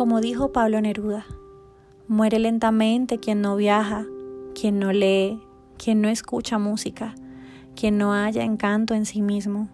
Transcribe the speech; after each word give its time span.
Como 0.00 0.22
dijo 0.22 0.50
Pablo 0.50 0.80
Neruda, 0.80 1.26
muere 2.08 2.38
lentamente 2.38 3.18
quien 3.18 3.42
no 3.42 3.54
viaja, 3.56 4.06
quien 4.58 4.78
no 4.78 4.94
lee, 4.94 5.42
quien 5.76 6.00
no 6.00 6.08
escucha 6.08 6.58
música, 6.58 7.14
quien 7.76 7.98
no 7.98 8.14
haya 8.14 8.42
encanto 8.42 8.94
en 8.94 9.04
sí 9.04 9.20
mismo. 9.20 9.68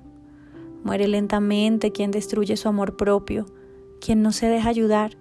Muere 0.83 1.07
lentamente 1.07 1.93
quien 1.93 2.11
destruye 2.11 2.57
su 2.57 2.67
amor 2.67 2.97
propio, 2.97 3.47
quien 4.01 4.21
no 4.21 4.33
se 4.33 4.49
deja 4.49 4.69
ayudar. 4.69 5.17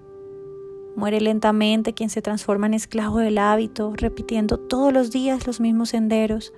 Muere 0.96 1.22
lentamente 1.22 1.94
quien 1.94 2.10
se 2.10 2.24
transforma 2.24 2.66
en 2.66 2.74
esclavo 2.74 3.20
del 3.20 3.38
hábito, 3.38 3.94
repitiendo 3.96 4.58
todos 4.58 4.92
los 4.92 5.12
días 5.12 5.46
los 5.46 5.60
mismos 5.60 5.90
senderos, 5.90 6.52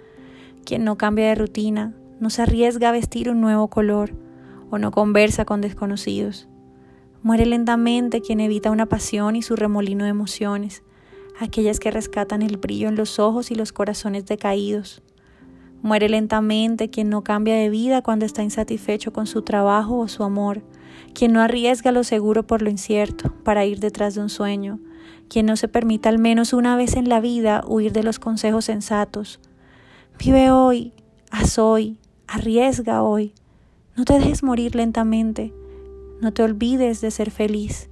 quien 0.64 0.86
no 0.86 0.98
cambia 0.98 1.26
de 1.28 1.36
rutina, 1.36 1.98
no 2.22 2.30
se 2.30 2.44
arriesga 2.44 2.88
a 2.88 2.94
vestir 2.94 3.30
un 3.30 3.42
nuevo 3.42 3.68
color 3.68 4.14
o 4.70 4.78
no 4.78 4.92
conversa 4.92 5.44
con 5.44 5.60
desconocidos. 5.60 6.48
Muere 7.28 7.46
lentamente 7.46 8.22
quien 8.22 8.40
evita 8.40 8.72
una 8.72 8.86
pasión 8.86 9.36
y 9.36 9.42
su 9.42 9.58
remolino 9.58 10.06
de 10.06 10.12
emociones, 10.12 10.82
aquellas 11.38 11.78
que 11.78 11.92
rescatan 11.92 12.42
el 12.42 12.56
brillo 12.56 12.88
en 12.88 12.96
los 12.96 13.20
ojos 13.20 13.52
y 13.52 13.56
los 13.56 13.74
corazones 13.74 14.26
decaídos. 14.26 15.02
Muere 15.82 16.08
lentamente 16.08 16.90
quien 16.90 17.10
no 17.10 17.26
cambia 17.26 17.56
de 17.56 17.70
vida 17.70 18.02
cuando 18.02 18.26
está 18.26 18.44
insatisfecho 18.44 19.12
con 19.12 19.28
su 19.28 19.42
trabajo 19.42 19.98
o 19.98 20.08
su 20.08 20.24
amor, 20.24 20.64
quien 21.14 21.34
no 21.34 21.42
arriesga 21.42 21.92
lo 21.92 22.06
seguro 22.06 22.48
por 22.48 22.62
lo 22.62 22.70
incierto 22.70 23.34
para 23.44 23.66
ir 23.66 23.82
detrás 23.82 24.16
de 24.16 24.22
un 24.22 24.30
sueño, 24.30 24.80
quien 25.28 25.48
no 25.48 25.58
se 25.58 25.68
permite 25.68 26.08
al 26.08 26.20
menos 26.20 26.54
una 26.54 26.78
vez 26.78 26.96
en 26.96 27.10
la 27.10 27.20
vida 27.20 27.62
huir 27.68 27.92
de 27.92 28.04
los 28.04 28.20
consejos 28.20 28.64
sensatos. 28.64 29.42
Vive 30.18 30.50
hoy, 30.50 30.94
haz 31.30 31.60
hoy, 31.60 31.98
arriesga 32.26 33.04
hoy. 33.04 33.34
No 33.98 34.06
te 34.06 34.14
dejes 34.14 34.44
morir 34.44 34.76
lentamente. 34.76 35.52
No 36.20 36.34
te 36.34 36.42
olvides 36.42 37.00
de 37.00 37.12
ser 37.12 37.30
feliz. 37.30 37.90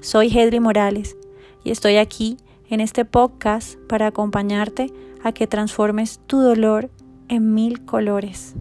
Soy 0.00 0.28
Hedri 0.28 0.60
Morales 0.60 1.14
y 1.62 1.70
estoy 1.70 1.96
aquí 1.96 2.38
en 2.70 2.80
este 2.80 3.04
podcast 3.04 3.78
para 3.86 4.06
acompañarte 4.06 4.90
a 5.22 5.32
que 5.32 5.46
transformes 5.46 6.20
tu 6.26 6.40
dolor 6.40 6.90
en 7.28 7.52
mil 7.52 7.84
colores. 7.84 8.54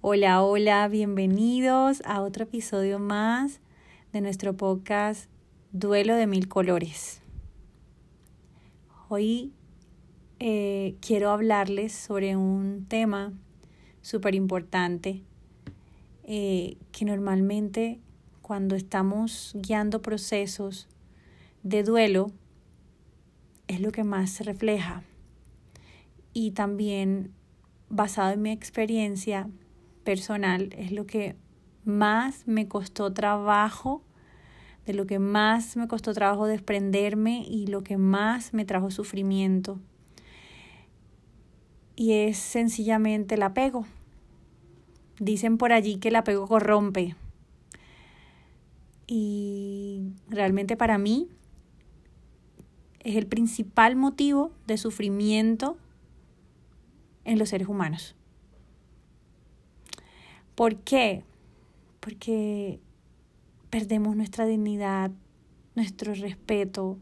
Hola, 0.00 0.42
hola, 0.42 0.88
bienvenidos 0.88 2.02
a 2.04 2.22
otro 2.22 2.44
episodio 2.44 2.98
más 2.98 3.60
de 4.12 4.22
nuestro 4.22 4.56
podcast 4.56 5.30
Duelo 5.70 6.16
de 6.16 6.26
Mil 6.26 6.48
Colores. 6.48 7.22
Hoy 9.08 9.52
eh, 10.40 10.96
quiero 11.00 11.30
hablarles 11.30 11.92
sobre 11.92 12.36
un 12.36 12.86
tema 12.88 13.32
súper 14.02 14.34
importante 14.34 15.22
eh, 16.24 16.76
que 16.92 17.04
normalmente 17.04 18.00
cuando 18.42 18.76
estamos 18.76 19.52
guiando 19.54 20.02
procesos 20.02 20.88
de 21.62 21.82
duelo 21.82 22.32
es 23.68 23.80
lo 23.80 23.92
que 23.92 24.04
más 24.04 24.30
se 24.30 24.44
refleja. 24.44 25.02
Y 26.32 26.52
también 26.52 27.32
basado 27.88 28.32
en 28.32 28.42
mi 28.42 28.50
experiencia 28.50 29.48
personal 30.04 30.72
es 30.76 30.92
lo 30.92 31.06
que 31.06 31.36
más 31.84 32.46
me 32.46 32.68
costó 32.68 33.12
trabajo, 33.12 34.02
de 34.86 34.94
lo 34.94 35.06
que 35.06 35.18
más 35.18 35.76
me 35.76 35.88
costó 35.88 36.12
trabajo 36.14 36.46
desprenderme 36.46 37.44
y 37.46 37.66
lo 37.66 37.82
que 37.82 37.96
más 37.96 38.54
me 38.54 38.64
trajo 38.64 38.90
sufrimiento 38.90 39.80
y 42.00 42.14
es 42.14 42.38
sencillamente 42.38 43.34
el 43.34 43.42
apego. 43.42 43.84
Dicen 45.18 45.58
por 45.58 45.70
allí 45.70 45.96
que 45.96 46.08
el 46.08 46.16
apego 46.16 46.48
corrompe. 46.48 47.14
Y 49.06 50.14
realmente 50.30 50.78
para 50.78 50.96
mí 50.96 51.28
es 53.00 53.16
el 53.16 53.26
principal 53.26 53.96
motivo 53.96 54.50
de 54.66 54.78
sufrimiento 54.78 55.76
en 57.26 57.38
los 57.38 57.50
seres 57.50 57.68
humanos. 57.68 58.16
¿Por 60.54 60.76
qué? 60.76 61.22
Porque 62.00 62.80
perdemos 63.68 64.16
nuestra 64.16 64.46
dignidad, 64.46 65.10
nuestro 65.74 66.14
respeto, 66.14 66.96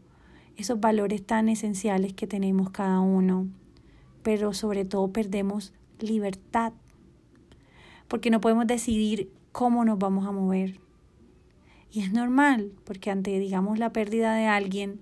esos 0.57 0.81
valores 0.81 1.25
tan 1.25 1.47
esenciales 1.47 2.11
que 2.11 2.27
tenemos 2.27 2.69
cada 2.71 2.99
uno 2.99 3.47
pero 4.29 4.53
sobre 4.53 4.85
todo 4.85 5.11
perdemos 5.11 5.73
libertad, 5.99 6.71
porque 8.07 8.29
no 8.29 8.39
podemos 8.39 8.67
decidir 8.67 9.31
cómo 9.51 9.83
nos 9.85 9.97
vamos 9.97 10.27
a 10.27 10.31
mover. 10.31 10.79
Y 11.91 12.01
es 12.01 12.13
normal, 12.13 12.71
porque 12.83 13.09
ante, 13.09 13.39
digamos, 13.39 13.79
la 13.79 13.91
pérdida 13.91 14.35
de 14.35 14.45
alguien, 14.45 14.99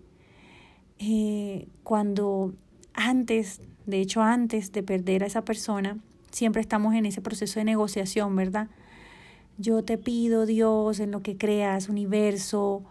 eh, 0.98 1.68
cuando 1.84 2.54
antes, 2.94 3.60
de 3.86 4.00
hecho 4.00 4.22
antes 4.22 4.72
de 4.72 4.82
perder 4.82 5.26
a 5.26 5.28
esa 5.28 5.44
persona, 5.44 5.98
siempre 6.32 6.62
estamos 6.62 6.96
en 6.96 7.06
ese 7.06 7.20
proceso 7.20 7.60
de 7.60 7.66
negociación, 7.66 8.34
¿verdad? 8.34 8.70
Yo 9.58 9.84
te 9.84 9.98
pido, 9.98 10.46
Dios, 10.46 11.02
en 11.02 11.12
lo 11.12 11.22
que 11.22 11.36
creas, 11.36 11.90
universo, 11.90 12.86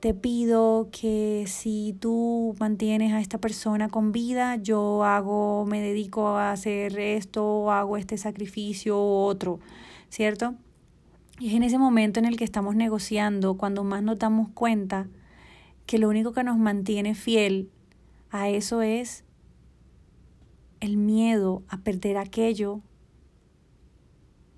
te 0.00 0.14
pido 0.14 0.88
que 0.90 1.44
si 1.46 1.94
tú 2.00 2.56
mantienes 2.58 3.12
a 3.12 3.20
esta 3.20 3.36
persona 3.36 3.90
con 3.90 4.12
vida, 4.12 4.56
yo 4.56 5.04
hago, 5.04 5.66
me 5.66 5.82
dedico 5.82 6.28
a 6.28 6.52
hacer 6.52 6.98
esto, 6.98 7.70
hago 7.70 7.98
este 7.98 8.16
sacrificio 8.16 8.96
u 8.96 9.24
otro, 9.26 9.60
¿cierto? 10.08 10.54
Y 11.38 11.48
es 11.48 11.54
en 11.54 11.64
ese 11.64 11.76
momento 11.76 12.18
en 12.18 12.24
el 12.24 12.38
que 12.38 12.44
estamos 12.44 12.74
negociando, 12.76 13.58
cuando 13.58 13.84
más 13.84 14.02
nos 14.02 14.18
damos 14.18 14.48
cuenta 14.48 15.06
que 15.84 15.98
lo 15.98 16.08
único 16.08 16.32
que 16.32 16.44
nos 16.44 16.56
mantiene 16.56 17.14
fiel 17.14 17.70
a 18.30 18.48
eso 18.48 18.80
es 18.80 19.24
el 20.80 20.96
miedo 20.96 21.62
a 21.68 21.76
perder 21.76 22.16
aquello 22.16 22.80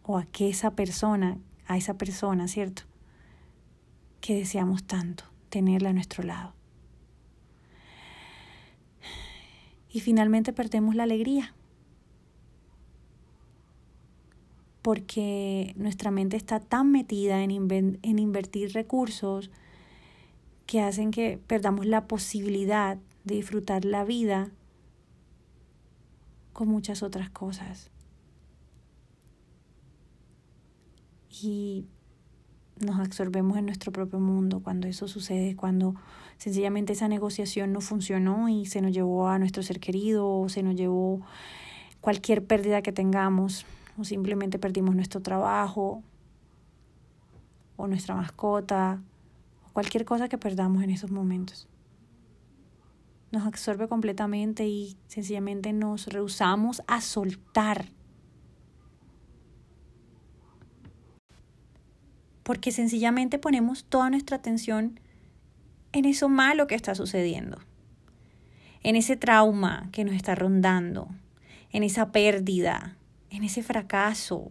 o 0.05 0.19
a 0.19 0.25
que 0.25 0.49
esa 0.49 0.77
persona, 0.77 1.39
a 1.67 1.77
esa 1.77 1.95
persona, 1.95 2.47
¿cierto? 2.47 2.83
Que 4.21 4.37
deseamos 4.37 4.85
tanto 4.85 5.32
tenerla 5.53 5.91
a 5.91 5.93
nuestro 5.93 6.25
lado. 6.25 6.55
Y 9.91 10.01
finalmente 10.01 10.55
perdemos 10.55 10.95
la 10.95 11.03
alegría. 11.03 11.55
Porque 14.81 15.75
nuestra 15.77 16.11
mente 16.11 16.39
está 16.39 16.59
tan 16.59 16.91
metida 16.91 17.43
en, 17.45 17.51
invertir 17.51 18.73
recursos 18.73 19.51
que 20.67 20.81
hacen 20.81 21.11
que 21.11 21.39
perdamos 21.47 21.85
la 21.85 22.09
posibilidad 22.09 22.97
de 23.25 23.35
disfrutar 23.35 23.85
la 23.85 24.05
vida 24.05 24.51
con 26.55 26.69
muchas 26.69 27.03
otras 27.03 27.29
cosas. 27.29 27.91
Y 31.29 31.85
nos 32.83 32.99
absorbemos 32.99 33.57
en 33.57 33.67
nuestro 33.67 33.93
propio 33.93 34.21
mundo 34.21 34.61
cuando 34.61 34.87
eso 34.89 35.09
sucede, 35.09 35.57
cuando 35.57 35.95
sencillamente 36.37 36.93
esa 36.93 37.09
negociación 37.09 37.73
no 37.73 37.81
funcionó 37.81 38.49
y 38.49 38.67
se 38.67 38.83
nos 38.83 38.93
llevó 38.93 39.29
a 39.29 39.39
nuestro 39.39 39.63
ser 39.63 39.81
querido 39.81 40.29
o 40.29 40.49
se 40.49 40.63
nos 40.63 40.75
llevó 40.75 41.21
cualquier 42.01 42.45
pérdida 42.45 42.83
que 42.83 42.93
tengamos 42.93 43.65
o 43.99 44.05
simplemente 44.05 44.59
perdimos 44.59 44.95
nuestro 44.95 45.21
trabajo 45.21 46.03
o 47.77 47.87
nuestra 47.87 48.15
mascota 48.15 49.01
o 49.69 49.73
cualquier 49.73 50.05
cosa 50.05 50.29
que 50.29 50.39
perdamos 50.39 50.83
en 50.83 50.91
esos 50.91 51.11
momentos. 51.11 51.69
Nos 53.31 53.47
absorbe 53.47 53.89
completamente 53.89 54.67
y 54.67 54.97
sencillamente 55.07 55.73
nos 55.73 56.07
rehusamos 56.09 56.83
a 56.87 57.01
soltar 57.01 57.87
porque 62.43 62.73
sencillamente 62.73 63.39
ponemos 63.39 63.85
toda 63.85 64.11
nuestra 64.11 64.37
atención 64.37 65.01
en 65.93 66.05
eso 66.05 66.29
malo 66.29 66.67
que 66.67 66.75
está 66.75 66.95
sucediendo, 66.95 67.59
en 68.83 68.97
ese 68.97 69.17
trauma 69.17 69.89
que 69.93 70.05
nos 70.05 70.15
está 70.15 70.35
rondando, 70.35 71.09
en 71.71 71.83
esa 71.83 72.11
pérdida, 72.13 72.97
en 73.31 73.45
ese 73.45 73.63
fracaso 73.63 74.51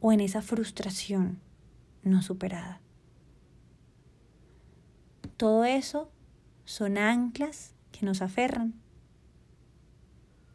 o 0.00 0.12
en 0.12 0.20
esa 0.20 0.42
frustración 0.42 1.40
no 2.02 2.22
superada. 2.22 2.80
Todo 5.36 5.64
eso 5.64 6.10
son 6.64 6.98
anclas 6.98 7.74
que 7.90 8.06
nos 8.06 8.22
aferran, 8.22 8.74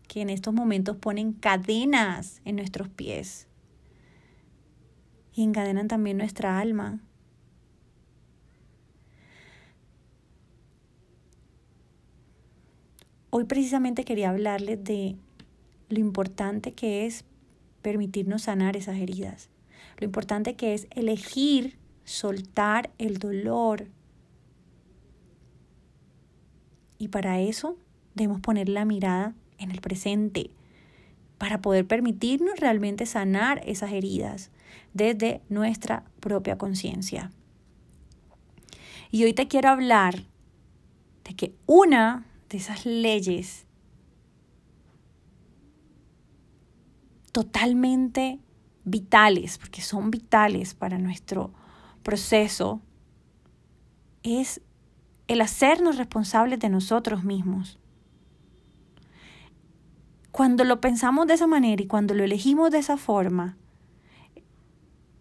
que 0.08 0.22
en 0.22 0.30
estos 0.30 0.54
momentos 0.54 0.98
ponen 0.98 1.34
cadenas 1.34 2.42
en 2.46 2.56
nuestros 2.56 2.88
pies 2.88 3.49
y 5.40 5.44
encadenan 5.44 5.88
también 5.88 6.18
nuestra 6.18 6.60
alma. 6.60 7.00
Hoy 13.30 13.46
precisamente 13.46 14.04
quería 14.04 14.32
hablarles 14.32 14.84
de 14.84 15.16
lo 15.88 16.00
importante 16.02 16.74
que 16.74 17.06
es 17.06 17.24
permitirnos 17.82 18.42
sanar 18.42 18.76
esas 18.76 18.98
heridas, 18.98 19.50
Lo 19.98 20.04
importante 20.04 20.58
que 20.58 20.74
es 20.74 20.88
elegir 20.92 21.78
soltar 22.04 22.90
el 22.98 23.18
dolor. 23.18 23.88
Y 26.98 27.08
para 27.08 27.40
eso 27.40 27.78
debemos 28.14 28.42
poner 28.42 28.68
la 28.68 28.84
mirada 28.84 29.36
en 29.58 29.72
el 29.72 29.80
presente, 29.80 30.50
para 31.38 31.62
poder 31.62 31.88
permitirnos 31.88 32.60
realmente 32.60 33.06
sanar 33.06 33.62
esas 33.66 33.94
heridas 33.94 34.52
desde 34.94 35.42
nuestra 35.50 36.04
propia 36.20 36.58
conciencia. 36.58 37.32
Y 39.12 39.24
hoy 39.24 39.34
te 39.34 39.48
quiero 39.48 39.70
hablar 39.70 40.24
de 41.24 41.36
que 41.36 41.56
una 41.66 42.26
de 42.50 42.58
esas 42.58 42.86
leyes 42.86 43.66
totalmente 47.32 48.40
vitales, 48.84 49.58
porque 49.58 49.82
son 49.82 50.12
vitales 50.12 50.74
para 50.74 50.98
nuestro 50.98 51.52
proceso, 52.04 52.82
es 54.24 54.62
el 55.28 55.42
hacernos 55.42 55.98
responsables 55.98 56.60
de 56.60 56.70
nosotros 56.70 57.24
mismos. 57.24 57.80
Cuando 60.32 60.64
lo 60.64 60.82
pensamos 60.82 61.28
de 61.28 61.36
esa 61.36 61.48
manera 61.48 61.82
y 61.82 61.88
cuando 61.88 62.14
lo 62.14 62.24
elegimos 62.24 62.72
de 62.72 62.80
esa 62.80 62.98
forma, 62.98 63.58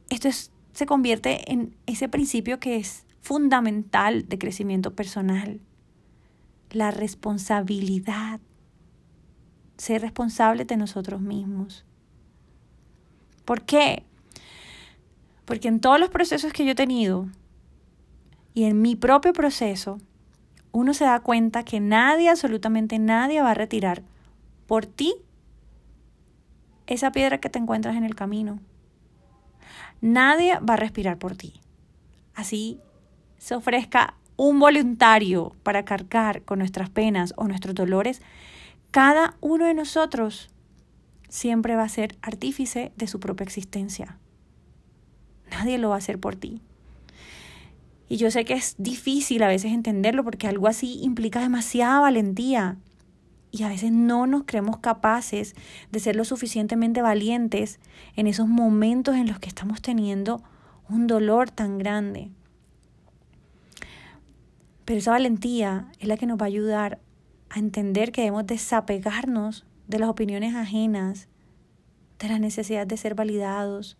esto 0.08 0.28
se 0.72 0.87
convierte 0.87 1.50
en 1.52 1.76
ese 1.87 2.08
principio 2.08 2.60
que 2.60 2.76
es 2.76 3.05
fundamental 3.20 4.28
de 4.28 4.38
crecimiento 4.38 4.94
personal, 4.94 5.60
la 6.70 6.90
responsabilidad, 6.90 8.40
ser 9.76 10.02
responsables 10.02 10.66
de 10.66 10.76
nosotros 10.76 11.20
mismos. 11.20 11.84
¿Por 13.44 13.62
qué? 13.62 14.05
Porque 15.44 15.69
en 15.69 15.81
todos 15.81 15.99
los 15.99 16.10
procesos 16.10 16.52
que 16.52 16.64
yo 16.64 16.72
he 16.72 16.75
tenido 16.75 17.28
y 18.55 18.64
en 18.64 18.82
mi 18.82 18.96
propio 18.96 19.32
proceso, 19.32 19.99
uno 20.72 20.94
se 20.94 21.05
da 21.05 21.20
cuenta 21.20 21.64
que 21.64 21.81
nadie, 21.81 22.28
absolutamente 22.28 22.99
nadie 22.99 23.40
va 23.40 23.52
a 23.52 23.55
retirar 23.55 24.02
por 24.66 24.84
ti 24.84 25.14
esa 26.87 27.12
piedra 27.12 27.38
que 27.38 27.50
te 27.50 27.58
encuentras 27.58 27.96
en 27.96 28.05
el 28.05 28.14
camino. 28.14 28.58
Nadie 30.00 30.58
va 30.60 30.74
a 30.74 30.78
respirar 30.78 31.18
por 31.18 31.36
ti. 31.36 31.54
Así 32.34 32.80
se 33.38 33.54
ofrezca 33.54 34.14
un 34.38 34.60
voluntario 34.60 35.52
para 35.64 35.84
cargar 35.84 36.42
con 36.42 36.60
nuestras 36.60 36.88
penas 36.88 37.34
o 37.36 37.48
nuestros 37.48 37.74
dolores, 37.74 38.22
cada 38.92 39.36
uno 39.40 39.66
de 39.66 39.74
nosotros 39.74 40.48
siempre 41.28 41.74
va 41.74 41.82
a 41.82 41.88
ser 41.88 42.16
artífice 42.22 42.92
de 42.96 43.08
su 43.08 43.20
propia 43.20 43.44
existencia. 43.44 44.16
Nadie 45.50 45.76
lo 45.76 45.90
va 45.90 45.96
a 45.96 45.98
hacer 45.98 46.18
por 46.18 46.36
ti. 46.36 46.62
Y 48.08 48.16
yo 48.16 48.30
sé 48.30 48.44
que 48.44 48.54
es 48.54 48.76
difícil 48.78 49.42
a 49.42 49.48
veces 49.48 49.72
entenderlo 49.72 50.24
porque 50.24 50.46
algo 50.46 50.68
así 50.68 51.00
implica 51.02 51.40
demasiada 51.40 52.00
valentía. 52.00 52.76
Y 53.50 53.62
a 53.62 53.68
veces 53.68 53.92
no 53.92 54.26
nos 54.26 54.44
creemos 54.44 54.78
capaces 54.78 55.54
de 55.90 56.00
ser 56.00 56.16
lo 56.16 56.24
suficientemente 56.24 57.02
valientes 57.02 57.80
en 58.14 58.26
esos 58.26 58.48
momentos 58.48 59.16
en 59.16 59.26
los 59.26 59.38
que 59.38 59.48
estamos 59.48 59.80
teniendo 59.80 60.42
un 60.88 61.06
dolor 61.06 61.50
tan 61.50 61.78
grande. 61.78 62.30
Pero 64.84 64.98
esa 64.98 65.12
valentía 65.12 65.90
es 65.98 66.08
la 66.08 66.16
que 66.16 66.26
nos 66.26 66.38
va 66.38 66.44
a 66.44 66.48
ayudar 66.48 66.98
a 67.50 67.58
entender 67.58 68.12
que 68.12 68.22
debemos 68.22 68.46
desapegarnos 68.46 69.66
de 69.86 69.98
las 69.98 70.08
opiniones 70.08 70.54
ajenas, 70.54 71.28
de 72.18 72.28
la 72.28 72.38
necesidad 72.38 72.86
de 72.86 72.96
ser 72.96 73.14
validados, 73.14 73.96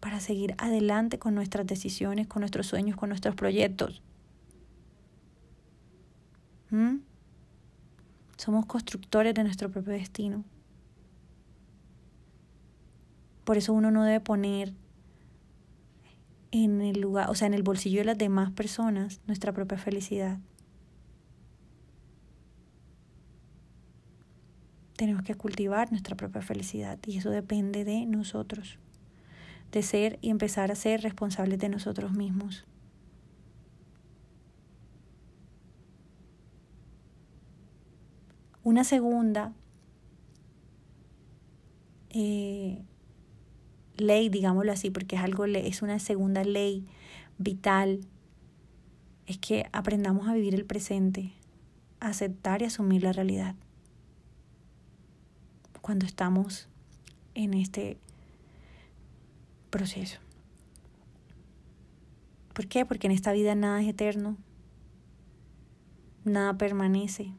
para 0.00 0.20
seguir 0.20 0.54
adelante 0.58 1.18
con 1.18 1.34
nuestras 1.34 1.66
decisiones, 1.66 2.26
con 2.26 2.40
nuestros 2.40 2.66
sueños, 2.66 2.96
con 2.96 3.08
nuestros 3.08 3.34
proyectos. 3.34 4.02
¿Mm? 6.70 6.98
Somos 8.38 8.66
constructores 8.66 9.34
de 9.34 9.42
nuestro 9.42 9.68
propio 9.68 9.92
destino. 9.92 10.44
Por 13.44 13.56
eso 13.56 13.72
uno 13.72 13.90
no 13.90 14.04
debe 14.04 14.20
poner 14.20 14.72
en 16.52 16.80
el 16.80 17.00
lugar, 17.00 17.30
o 17.30 17.34
sea, 17.34 17.48
en 17.48 17.54
el 17.54 17.64
bolsillo 17.64 17.98
de 17.98 18.04
las 18.04 18.16
demás 18.16 18.52
personas 18.52 19.20
nuestra 19.26 19.52
propia 19.52 19.76
felicidad. 19.76 20.38
Tenemos 24.94 25.24
que 25.24 25.34
cultivar 25.34 25.90
nuestra 25.90 26.16
propia 26.16 26.40
felicidad 26.40 26.96
y 27.06 27.18
eso 27.18 27.30
depende 27.30 27.84
de 27.84 28.06
nosotros, 28.06 28.78
de 29.72 29.82
ser 29.82 30.18
y 30.22 30.30
empezar 30.30 30.70
a 30.70 30.76
ser 30.76 31.02
responsables 31.02 31.58
de 31.58 31.68
nosotros 31.68 32.12
mismos. 32.12 32.64
Una 38.68 38.84
segunda 38.84 39.54
eh, 42.10 42.82
ley, 43.96 44.28
digámoslo 44.28 44.70
así, 44.70 44.90
porque 44.90 45.16
es 45.16 45.22
algo, 45.22 45.46
es 45.46 45.80
una 45.80 45.98
segunda 45.98 46.44
ley 46.44 46.86
vital, 47.38 48.00
es 49.24 49.38
que 49.38 49.70
aprendamos 49.72 50.28
a 50.28 50.34
vivir 50.34 50.54
el 50.54 50.66
presente, 50.66 51.32
a 51.98 52.08
aceptar 52.08 52.60
y 52.60 52.66
asumir 52.66 53.04
la 53.04 53.14
realidad. 53.14 53.54
Cuando 55.80 56.04
estamos 56.04 56.68
en 57.34 57.54
este 57.54 57.96
proceso. 59.70 60.18
¿Por 62.52 62.66
qué? 62.66 62.84
Porque 62.84 63.06
en 63.06 63.14
esta 63.14 63.32
vida 63.32 63.54
nada 63.54 63.80
es 63.80 63.88
eterno, 63.88 64.36
nada 66.26 66.58
permanece 66.58 67.32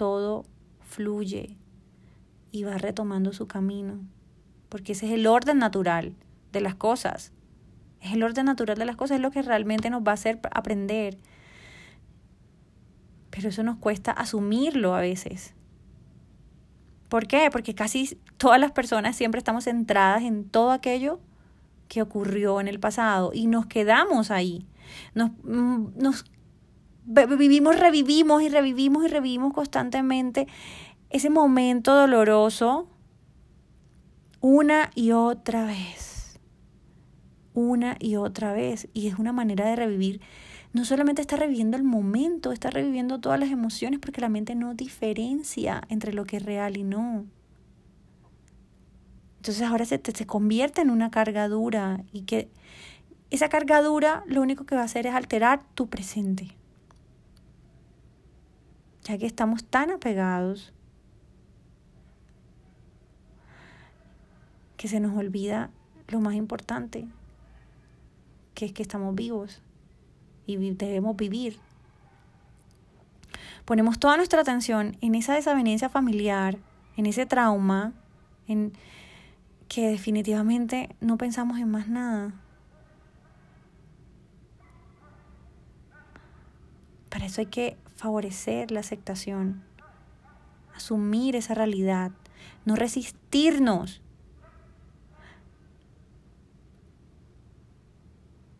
todo 0.00 0.46
fluye 0.80 1.58
y 2.50 2.64
va 2.64 2.78
retomando 2.78 3.34
su 3.34 3.46
camino, 3.46 3.98
porque 4.70 4.92
ese 4.92 5.04
es 5.04 5.12
el 5.12 5.26
orden 5.26 5.58
natural 5.58 6.14
de 6.52 6.62
las 6.62 6.74
cosas. 6.74 7.34
Es 8.00 8.14
el 8.14 8.22
orden 8.22 8.46
natural 8.46 8.78
de 8.78 8.86
las 8.86 8.96
cosas, 8.96 9.16
es 9.16 9.20
lo 9.20 9.30
que 9.30 9.42
realmente 9.42 9.90
nos 9.90 10.00
va 10.02 10.12
a 10.12 10.14
hacer 10.14 10.40
aprender. 10.52 11.18
Pero 13.28 13.50
eso 13.50 13.62
nos 13.62 13.76
cuesta 13.76 14.10
asumirlo 14.10 14.94
a 14.94 15.02
veces. 15.02 15.52
¿Por 17.10 17.26
qué? 17.26 17.50
Porque 17.52 17.74
casi 17.74 18.18
todas 18.38 18.58
las 18.58 18.72
personas 18.72 19.16
siempre 19.16 19.36
estamos 19.36 19.64
centradas 19.64 20.22
en 20.22 20.48
todo 20.48 20.70
aquello 20.70 21.20
que 21.88 22.00
ocurrió 22.00 22.58
en 22.58 22.68
el 22.68 22.80
pasado 22.80 23.32
y 23.34 23.48
nos 23.48 23.66
quedamos 23.66 24.30
ahí. 24.30 24.66
Nos, 25.14 25.32
mm, 25.44 25.88
nos 25.98 26.24
vivimos, 27.04 27.78
revivimos 27.78 28.42
y 28.42 28.48
revivimos 28.48 29.04
y 29.04 29.08
revivimos 29.08 29.52
constantemente 29.52 30.46
ese 31.10 31.30
momento 31.30 31.94
doloroso 31.94 32.88
una 34.40 34.90
y 34.94 35.12
otra 35.12 35.64
vez. 35.64 36.38
Una 37.52 37.96
y 37.98 38.16
otra 38.16 38.52
vez. 38.52 38.88
Y 38.94 39.08
es 39.08 39.18
una 39.18 39.32
manera 39.32 39.68
de 39.68 39.76
revivir. 39.76 40.20
No 40.72 40.84
solamente 40.84 41.20
está 41.20 41.36
reviviendo 41.36 41.76
el 41.76 41.82
momento, 41.82 42.52
está 42.52 42.70
reviviendo 42.70 43.20
todas 43.20 43.40
las 43.40 43.50
emociones 43.50 43.98
porque 43.98 44.20
la 44.20 44.28
mente 44.28 44.54
no 44.54 44.74
diferencia 44.74 45.82
entre 45.88 46.12
lo 46.12 46.24
que 46.24 46.36
es 46.36 46.44
real 46.44 46.76
y 46.76 46.84
no. 46.84 47.26
Entonces 49.38 49.62
ahora 49.62 49.84
se, 49.84 50.00
se 50.02 50.26
convierte 50.26 50.80
en 50.80 50.90
una 50.90 51.10
carga 51.10 51.48
dura 51.48 52.04
y 52.12 52.22
que 52.22 52.50
esa 53.30 53.48
carga 53.48 53.82
dura 53.82 54.22
lo 54.26 54.42
único 54.42 54.64
que 54.64 54.76
va 54.76 54.82
a 54.82 54.84
hacer 54.84 55.06
es 55.06 55.14
alterar 55.14 55.62
tu 55.74 55.88
presente 55.88 56.59
ya 59.04 59.18
que 59.18 59.26
estamos 59.26 59.64
tan 59.64 59.90
apegados 59.90 60.72
que 64.76 64.88
se 64.88 65.00
nos 65.00 65.16
olvida 65.16 65.70
lo 66.08 66.20
más 66.20 66.34
importante, 66.34 67.06
que 68.54 68.66
es 68.66 68.72
que 68.72 68.82
estamos 68.82 69.14
vivos 69.14 69.62
y 70.46 70.56
debemos 70.56 71.16
vivir. 71.16 71.58
Ponemos 73.64 73.98
toda 73.98 74.16
nuestra 74.16 74.40
atención 74.40 74.96
en 75.00 75.14
esa 75.14 75.34
desavenencia 75.34 75.88
familiar, 75.88 76.58
en 76.96 77.06
ese 77.06 77.26
trauma, 77.26 77.92
en 78.48 78.72
que 79.68 79.88
definitivamente 79.88 80.88
no 81.00 81.16
pensamos 81.16 81.58
en 81.58 81.70
más 81.70 81.86
nada. 81.88 82.32
Para 87.08 87.26
eso 87.26 87.42
hay 87.42 87.46
que 87.46 87.76
favorecer 88.00 88.70
la 88.70 88.80
aceptación, 88.80 89.62
asumir 90.74 91.36
esa 91.36 91.52
realidad, 91.52 92.12
no 92.64 92.74
resistirnos. 92.74 94.00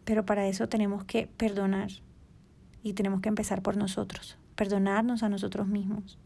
Pero 0.04 0.26
para 0.26 0.46
eso 0.46 0.68
tenemos 0.68 1.04
que 1.04 1.26
perdonar 1.26 1.88
y 2.82 2.92
tenemos 2.92 3.22
que 3.22 3.30
empezar 3.30 3.62
por 3.62 3.78
nosotros, 3.78 4.36
perdonarnos 4.56 5.22
a 5.22 5.30
nosotros 5.30 5.66
mismos. 5.66 6.18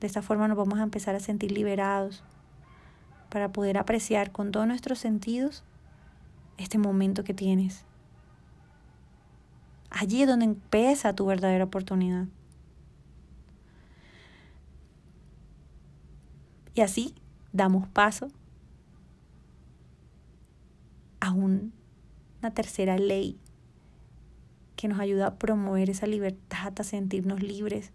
De 0.00 0.08
esta 0.08 0.20
forma 0.20 0.48
nos 0.48 0.56
vamos 0.56 0.80
a 0.80 0.82
empezar 0.82 1.14
a 1.14 1.20
sentir 1.20 1.52
liberados 1.52 2.24
para 3.30 3.52
poder 3.52 3.78
apreciar 3.78 4.32
con 4.32 4.50
todos 4.50 4.66
nuestros 4.66 4.98
sentidos 4.98 5.62
este 6.58 6.78
momento 6.78 7.22
que 7.22 7.32
tienes. 7.32 7.84
Allí 9.96 10.22
es 10.22 10.28
donde 10.28 10.44
empieza 10.44 11.14
tu 11.14 11.24
verdadera 11.24 11.62
oportunidad. 11.62 12.26
Y 16.74 16.80
así 16.80 17.14
damos 17.52 17.86
paso 17.86 18.32
a 21.20 21.30
una 21.30 21.70
tercera 22.54 22.98
ley 22.98 23.38
que 24.74 24.88
nos 24.88 24.98
ayuda 24.98 25.28
a 25.28 25.38
promover 25.38 25.88
esa 25.88 26.08
libertad, 26.08 26.72
a 26.76 26.82
sentirnos 26.82 27.40
libres 27.40 27.92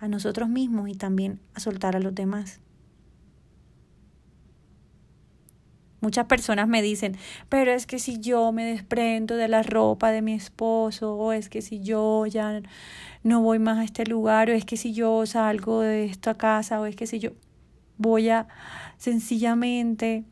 a 0.00 0.08
nosotros 0.08 0.50
mismos 0.50 0.90
y 0.90 0.94
también 0.94 1.40
a 1.54 1.60
soltar 1.60 1.96
a 1.96 2.00
los 2.00 2.14
demás. 2.14 2.60
Muchas 6.02 6.26
personas 6.26 6.66
me 6.66 6.82
dicen, 6.82 7.16
pero 7.48 7.70
es 7.70 7.86
que 7.86 8.00
si 8.00 8.18
yo 8.18 8.50
me 8.50 8.64
desprendo 8.64 9.36
de 9.36 9.46
la 9.46 9.62
ropa 9.62 10.10
de 10.10 10.20
mi 10.20 10.34
esposo, 10.34 11.14
o 11.14 11.32
es 11.32 11.48
que 11.48 11.62
si 11.62 11.78
yo 11.78 12.26
ya 12.26 12.60
no 13.22 13.40
voy 13.40 13.60
más 13.60 13.78
a 13.78 13.84
este 13.84 14.04
lugar, 14.04 14.50
o 14.50 14.52
es 14.52 14.64
que 14.64 14.76
si 14.76 14.92
yo 14.92 15.24
salgo 15.26 15.80
de 15.80 16.06
esta 16.06 16.34
casa, 16.34 16.80
o 16.80 16.86
es 16.86 16.96
que 16.96 17.06
si 17.06 17.20
yo 17.20 17.30
voy 17.98 18.30
a 18.30 18.48
sencillamente 18.96 20.24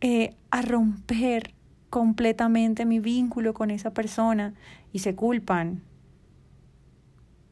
eh, 0.00 0.34
a 0.50 0.62
romper 0.62 1.52
completamente 1.90 2.86
mi 2.86 2.98
vínculo 2.98 3.52
con 3.52 3.70
esa 3.70 3.92
persona 3.92 4.54
y 4.90 5.00
se 5.00 5.14
culpan. 5.14 5.82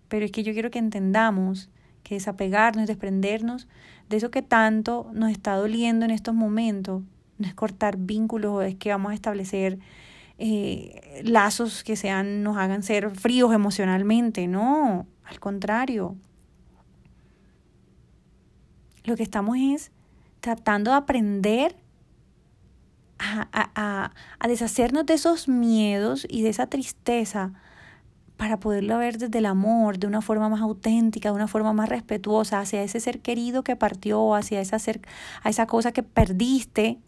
Pero 0.08 0.24
es 0.24 0.32
que 0.32 0.42
yo 0.42 0.54
quiero 0.54 0.70
que 0.70 0.78
entendamos 0.78 1.68
que 2.02 2.14
desapegarnos, 2.14 2.86
desprendernos 2.86 3.68
de 4.08 4.16
eso 4.16 4.30
que 4.30 4.40
tanto 4.40 5.10
nos 5.12 5.30
está 5.30 5.54
doliendo 5.54 6.06
en 6.06 6.12
estos 6.12 6.34
momentos, 6.34 7.02
no 7.38 7.46
es 7.46 7.54
cortar 7.54 7.96
vínculos, 7.96 8.64
es 8.64 8.76
que 8.76 8.90
vamos 8.90 9.12
a 9.12 9.14
establecer 9.14 9.78
eh, 10.38 11.22
lazos 11.24 11.84
que 11.84 11.96
sean, 11.96 12.42
nos 12.42 12.56
hagan 12.56 12.82
ser 12.82 13.10
fríos 13.10 13.52
emocionalmente, 13.52 14.46
no, 14.46 15.06
al 15.24 15.40
contrario. 15.40 16.16
Lo 19.04 19.16
que 19.16 19.22
estamos 19.22 19.56
es 19.58 19.90
tratando 20.40 20.90
de 20.90 20.96
aprender 20.96 21.76
a, 23.18 23.48
a, 23.52 24.12
a 24.38 24.48
deshacernos 24.48 25.06
de 25.06 25.14
esos 25.14 25.48
miedos 25.48 26.26
y 26.28 26.42
de 26.42 26.50
esa 26.50 26.66
tristeza 26.66 27.52
para 28.38 28.60
poderlo 28.60 28.96
ver 28.98 29.18
desde 29.18 29.38
el 29.38 29.46
amor, 29.46 29.98
de 29.98 30.06
una 30.06 30.22
forma 30.22 30.48
más 30.48 30.60
auténtica, 30.60 31.30
de 31.30 31.34
una 31.34 31.48
forma 31.48 31.72
más 31.72 31.88
respetuosa, 31.88 32.60
hacia 32.60 32.82
ese 32.82 33.00
ser 33.00 33.20
querido 33.20 33.64
que 33.64 33.74
partió, 33.74 34.34
hacia 34.34 34.60
esa, 34.60 34.78
ser, 34.78 35.00
a 35.42 35.50
esa 35.50 35.66
cosa 35.66 35.90
que 35.92 36.04
perdiste, 36.04 36.98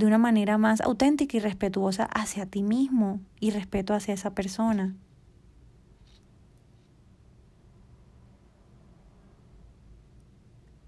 de 0.00 0.06
una 0.06 0.16
manera 0.16 0.56
más 0.56 0.80
auténtica 0.80 1.36
y 1.36 1.40
respetuosa 1.40 2.04
hacia 2.04 2.46
ti 2.46 2.62
mismo 2.62 3.20
y 3.38 3.50
respeto 3.50 3.92
hacia 3.92 4.14
esa 4.14 4.34
persona. 4.34 4.96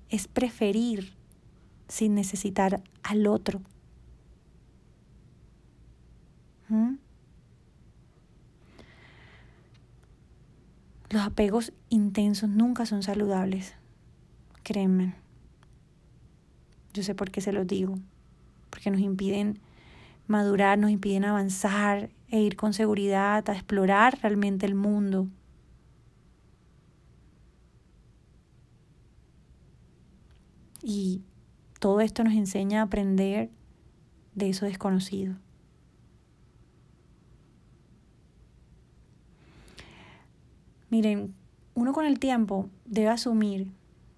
Es 0.09 0.29
preferir 0.29 1.13
sin 1.89 2.15
necesitar 2.15 2.83
al 3.03 3.27
otro. 3.27 3.61
¿Mm? 6.71 6.95
Los 11.11 11.23
apegos 11.23 11.75
intensos 11.91 12.49
nunca 12.49 12.87
son 12.87 13.03
saludables. 13.03 13.75
Créanme. 14.63 15.15
Yo 16.95 17.03
sé 17.03 17.15
por 17.15 17.31
qué 17.31 17.43
se 17.43 17.53
los 17.53 17.67
digo 17.67 17.97
porque 18.73 18.91
nos 18.91 19.03
impiden 19.03 19.61
madurar, 20.27 20.79
nos 20.79 20.91
impiden 20.91 21.27
avanzar 21.27 22.09
e 22.29 22.41
ir 22.41 22.57
con 22.57 22.73
seguridad 22.73 23.49
a 23.51 23.53
explorar 23.53 24.19
realmente 24.23 24.65
el 24.65 24.75
mundo. 24.75 25.29
Y 30.83 31.21
todo 31.79 32.01
esto 32.01 32.25
nos 32.25 32.33
enseña 32.33 32.81
a 32.81 32.85
aprender 32.85 33.51
de 34.35 34.49
eso 34.49 34.65
desconocido. 34.65 35.37
Miren, 40.89 41.35
uno 41.75 41.93
con 41.93 42.07
el 42.07 42.19
tiempo 42.19 42.71
debe 42.87 43.09
asumir, 43.09 43.71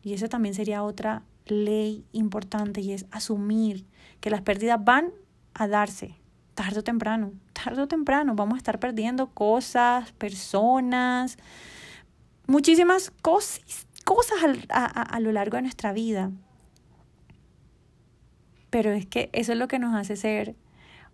y 0.05 0.13
eso 0.13 0.29
también 0.29 0.55
sería 0.55 0.83
otra 0.85 1.23
ley 1.47 2.05
importante, 2.13 2.81
y 2.81 2.93
es 2.93 3.07
asumir 3.11 3.87
que 4.21 4.31
las 4.31 4.43
pérdidas 4.43 4.83
van 4.85 5.13
a 5.55 5.67
darse 5.67 6.15
tarde 6.55 6.81
o 6.81 6.85
temprano, 6.85 7.33
tarde 7.53 7.83
o 7.83 7.89
temprano 7.89 8.35
vamos 8.35 8.55
a 8.55 8.59
estar 8.59 8.79
perdiendo 8.79 9.29
cosas, 9.31 10.13
personas, 10.13 11.37
muchísimas 12.47 13.11
cosas, 13.23 13.61
cosas 14.05 14.39
a, 14.69 14.85
a 14.85 15.21
lo 15.21 15.33
largo 15.33 15.57
de 15.57 15.63
nuestra 15.63 15.93
vida. 15.93 16.31
Pero 18.71 18.93
es 18.93 19.07
que 19.07 19.31
eso 19.33 19.53
es 19.53 19.59
lo 19.59 19.69
que 19.69 19.79
nos 19.79 19.95
hace 19.95 20.17
ser, 20.17 20.57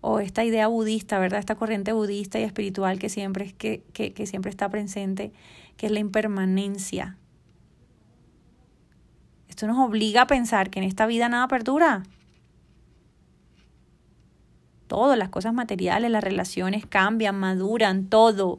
o 0.01 0.19
esta 0.19 0.45
idea 0.45 0.67
budista, 0.67 1.19
¿verdad? 1.19 1.41
Esta 1.41 1.57
corriente 1.57 1.93
budista 1.93 2.41
y 2.41 2.43
espiritual 2.43 2.99
que 2.99 3.09
siempre, 3.09 3.45
es 3.45 3.53
que, 3.53 3.83
que, 3.93 4.13
que 4.13 4.27
siempre 4.27 4.51
está 4.51 4.69
presente, 4.69 5.33
que 5.77 5.87
es 5.87 5.93
la 5.93 6.01
impermanencia. 6.01 7.19
Esto 9.61 9.67
nos 9.67 9.87
obliga 9.87 10.23
a 10.23 10.27
pensar 10.27 10.71
que 10.71 10.79
en 10.79 10.87
esta 10.87 11.05
vida 11.05 11.29
nada 11.29 11.47
perdura 11.47 12.03
todo, 14.87 15.17
las 15.17 15.29
cosas 15.29 15.53
materiales, 15.53 16.11
las 16.11 16.25
relaciones 16.25 16.87
cambian, 16.87 17.39
maduran, 17.39 18.07
todo, 18.07 18.59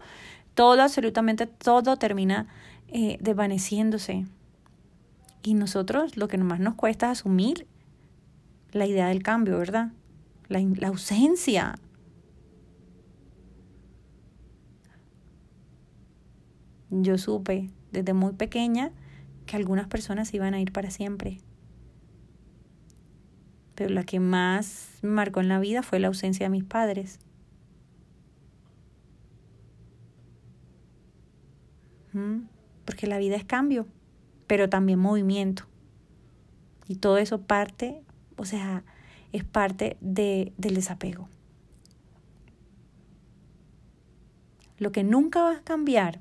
todo, 0.54 0.80
absolutamente 0.80 1.48
todo 1.48 1.98
termina 1.98 2.46
eh, 2.90 3.18
desvaneciéndose. 3.20 4.28
Y 5.42 5.56
nosotros 5.56 6.18
lo 6.18 6.28
que 6.28 6.38
más 6.38 6.60
nos 6.60 6.76
cuesta 6.76 7.08
es 7.08 7.18
asumir 7.18 7.66
la 8.72 8.86
idea 8.86 9.08
del 9.08 9.24
cambio, 9.24 9.58
¿verdad? 9.58 9.94
La, 10.50 10.60
la 10.60 10.90
ausencia. 10.90 11.80
Yo 16.92 17.18
supe 17.18 17.72
desde 17.92 18.14
muy 18.14 18.34
pequeña 18.34 18.92
que 19.52 19.58
algunas 19.58 19.88
personas 19.88 20.34
iban 20.34 20.54
a 20.54 20.62
ir 20.62 20.72
para 20.72 20.92
siempre 20.92 21.40
pero 23.82 23.96
la 23.96 24.04
que 24.04 24.20
más 24.20 25.00
marcó 25.02 25.40
en 25.40 25.48
la 25.48 25.60
vida 25.60 25.82
fue 25.82 26.00
la 26.00 26.08
ausencia 26.08 26.46
de 26.46 26.50
mis 26.52 26.64
padres. 26.64 27.20
Porque 32.86 33.08
la 33.08 33.18
vida 33.18 33.36
es 33.38 33.44
cambio, 33.44 33.88
pero 34.46 34.70
también 34.70 35.00
movimiento. 35.00 35.64
Y 36.88 36.98
todo 36.98 37.18
eso 37.18 37.42
parte, 37.42 38.04
o 38.38 38.46
sea, 38.46 38.84
es 39.32 39.44
parte 39.46 39.98
de, 40.00 40.54
del 40.58 40.76
desapego. 40.76 41.28
Lo 44.78 44.92
que 44.92 45.04
nunca 45.04 45.42
va 45.42 45.56
a 45.56 45.64
cambiar 45.64 46.20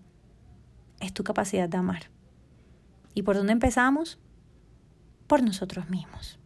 es 1.01 1.13
tu 1.13 1.25
capacidad 1.25 1.69
de 1.69 1.77
amar. 1.77 2.05
¿Y 3.14 3.23
por 3.23 3.37
dónde 3.37 3.52
empezamos? 3.52 4.19
Por 5.26 5.43
nosotros 5.43 5.88
mismos. 5.90 6.38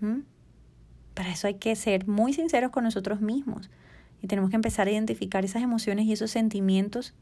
¿Mm? 0.00 0.20
Para 1.14 1.30
eso 1.30 1.46
hay 1.46 1.54
que 1.54 1.74
ser 1.76 2.06
muy 2.06 2.32
sinceros 2.32 2.70
con 2.70 2.84
nosotros 2.84 3.20
mismos 3.20 3.70
y 4.20 4.26
tenemos 4.26 4.50
que 4.50 4.56
empezar 4.56 4.86
a 4.86 4.90
identificar 4.90 5.44
esas 5.44 5.62
emociones 5.62 6.06
y 6.06 6.12
esos 6.12 6.30
sentimientos 6.30 7.14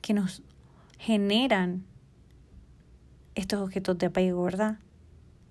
que 0.00 0.14
nos 0.14 0.42
generan 0.98 1.84
estos 3.34 3.60
objetos 3.60 3.96
de 3.98 4.06
apego, 4.06 4.42
¿verdad? 4.42 4.78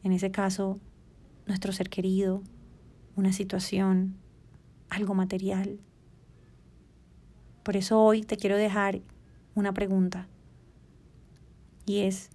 En 0.03 0.11
ese 0.11 0.31
caso, 0.31 0.79
nuestro 1.47 1.71
ser 1.71 1.89
querido, 1.89 2.43
una 3.15 3.33
situación, 3.33 4.15
algo 4.89 5.15
material. 5.15 5.79
Por 7.63 7.77
eso 7.77 7.99
hoy 8.01 8.21
te 8.21 8.37
quiero 8.37 8.57
dejar 8.57 9.01
una 9.55 9.73
pregunta 9.73 10.27
y 11.89 12.01
es, 12.01 12.29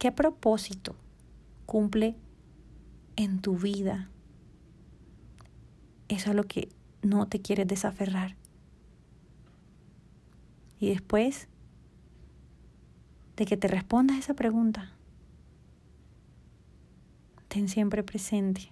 ¿qué 0.00 0.10
propósito 0.10 0.96
cumple 1.66 2.16
en 3.16 3.40
tu 3.40 3.56
vida. 3.56 4.08
Eso 6.08 6.30
es 6.30 6.36
lo 6.36 6.44
que 6.44 6.68
no 7.02 7.26
te 7.26 7.40
quieres 7.40 7.66
desaferrar. 7.66 8.36
Y 10.78 10.88
después 10.88 11.48
de 13.36 13.46
que 13.46 13.56
te 13.56 13.68
respondas 13.68 14.18
esa 14.18 14.34
pregunta, 14.34 14.92
ten 17.48 17.68
siempre 17.68 18.02
presente 18.02 18.70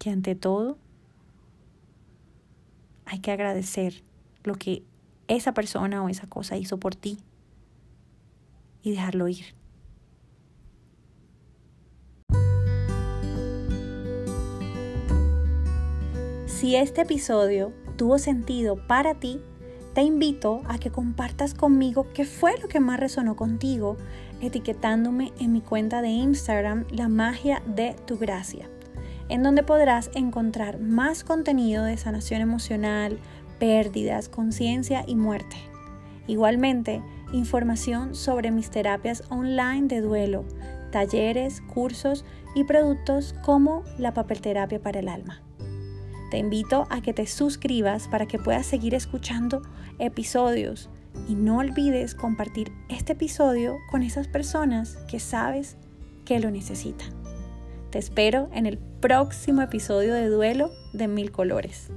que 0.00 0.10
ante 0.10 0.34
todo 0.34 0.76
hay 3.06 3.20
que 3.20 3.30
agradecer 3.30 4.02
lo 4.44 4.54
que 4.54 4.82
esa 5.28 5.54
persona 5.54 6.02
o 6.02 6.08
esa 6.08 6.26
cosa 6.26 6.56
hizo 6.56 6.78
por 6.78 6.94
ti 6.94 7.18
y 8.82 8.90
dejarlo 8.90 9.28
ir. 9.28 9.54
Si 16.46 16.76
este 16.76 17.00
episodio 17.00 17.72
tuvo 17.96 18.18
sentido 18.18 18.76
para 18.86 19.14
ti, 19.14 19.40
te 19.94 20.02
invito 20.02 20.62
a 20.66 20.78
que 20.78 20.90
compartas 20.90 21.54
conmigo 21.54 22.06
qué 22.14 22.24
fue 22.24 22.58
lo 22.60 22.68
que 22.68 22.80
más 22.80 22.98
resonó 22.98 23.36
contigo, 23.36 23.96
etiquetándome 24.40 25.32
en 25.38 25.52
mi 25.52 25.60
cuenta 25.60 26.02
de 26.02 26.08
Instagram, 26.08 26.86
La 26.90 27.08
Magia 27.08 27.62
de 27.66 27.94
Tu 28.06 28.16
Gracia, 28.16 28.70
en 29.28 29.42
donde 29.42 29.64
podrás 29.64 30.10
encontrar 30.14 30.78
más 30.78 31.24
contenido 31.24 31.84
de 31.84 31.96
sanación 31.96 32.40
emocional, 32.40 33.18
pérdidas, 33.62 34.28
conciencia 34.28 35.04
y 35.06 35.14
muerte. 35.14 35.54
Igualmente, 36.26 37.00
información 37.32 38.16
sobre 38.16 38.50
mis 38.50 38.70
terapias 38.70 39.22
online 39.28 39.86
de 39.86 40.00
duelo, 40.00 40.44
talleres, 40.90 41.60
cursos 41.72 42.24
y 42.56 42.64
productos 42.64 43.36
como 43.44 43.84
la 43.98 44.14
papelterapia 44.14 44.82
para 44.82 44.98
el 44.98 45.08
alma. 45.08 45.42
Te 46.32 46.38
invito 46.38 46.88
a 46.90 47.02
que 47.02 47.12
te 47.12 47.28
suscribas 47.28 48.08
para 48.08 48.26
que 48.26 48.40
puedas 48.40 48.66
seguir 48.66 48.96
escuchando 48.96 49.62
episodios 50.00 50.90
y 51.28 51.36
no 51.36 51.58
olvides 51.58 52.16
compartir 52.16 52.72
este 52.88 53.12
episodio 53.12 53.76
con 53.92 54.02
esas 54.02 54.26
personas 54.26 54.96
que 55.08 55.20
sabes 55.20 55.76
que 56.24 56.40
lo 56.40 56.50
necesitan. 56.50 57.10
Te 57.90 58.00
espero 58.00 58.48
en 58.52 58.66
el 58.66 58.78
próximo 58.78 59.62
episodio 59.62 60.14
de 60.14 60.26
Duelo 60.26 60.72
de 60.92 61.06
Mil 61.06 61.30
Colores. 61.30 61.92